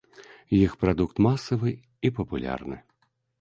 [0.59, 1.75] Іх прадукт масавы
[2.09, 2.81] і папулярны.